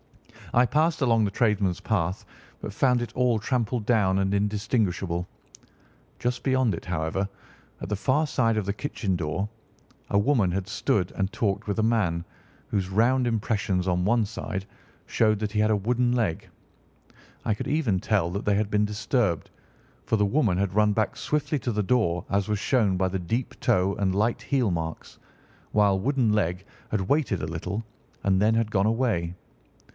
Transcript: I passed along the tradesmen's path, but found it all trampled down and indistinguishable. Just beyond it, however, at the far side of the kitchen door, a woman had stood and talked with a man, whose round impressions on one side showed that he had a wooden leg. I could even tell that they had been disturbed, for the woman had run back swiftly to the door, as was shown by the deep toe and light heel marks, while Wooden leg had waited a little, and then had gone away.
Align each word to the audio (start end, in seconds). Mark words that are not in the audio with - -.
I 0.53 0.65
passed 0.65 0.99
along 1.01 1.23
the 1.23 1.31
tradesmen's 1.31 1.79
path, 1.79 2.25
but 2.59 2.73
found 2.73 3.01
it 3.03 3.13
all 3.15 3.37
trampled 3.39 3.85
down 3.85 4.17
and 4.19 4.33
indistinguishable. 4.33 5.27
Just 6.19 6.43
beyond 6.43 6.73
it, 6.73 6.83
however, 6.85 7.29
at 7.79 7.87
the 7.87 7.95
far 7.95 8.25
side 8.27 8.57
of 8.57 8.65
the 8.65 8.73
kitchen 8.73 9.15
door, 9.15 9.47
a 10.09 10.17
woman 10.17 10.51
had 10.51 10.67
stood 10.67 11.11
and 11.11 11.31
talked 11.31 11.67
with 11.67 11.79
a 11.79 11.83
man, 11.83 12.25
whose 12.67 12.89
round 12.89 13.27
impressions 13.27 13.87
on 13.87 14.03
one 14.03 14.25
side 14.25 14.65
showed 15.05 15.39
that 15.39 15.51
he 15.53 15.59
had 15.59 15.71
a 15.71 15.75
wooden 15.77 16.11
leg. 16.11 16.49
I 17.45 17.53
could 17.53 17.67
even 17.67 17.99
tell 17.99 18.29
that 18.31 18.43
they 18.43 18.55
had 18.55 18.69
been 18.71 18.83
disturbed, 18.85 19.51
for 20.03 20.17
the 20.17 20.25
woman 20.25 20.57
had 20.57 20.73
run 20.73 20.91
back 20.93 21.15
swiftly 21.15 21.59
to 21.59 21.71
the 21.71 21.83
door, 21.83 22.25
as 22.29 22.49
was 22.49 22.59
shown 22.59 22.97
by 22.97 23.07
the 23.07 23.19
deep 23.19 23.57
toe 23.61 23.95
and 23.97 24.15
light 24.15 24.41
heel 24.41 24.71
marks, 24.71 25.17
while 25.71 25.97
Wooden 25.99 26.33
leg 26.33 26.65
had 26.89 27.01
waited 27.01 27.41
a 27.43 27.47
little, 27.47 27.85
and 28.23 28.41
then 28.41 28.55
had 28.55 28.71
gone 28.71 28.87
away. 28.87 29.35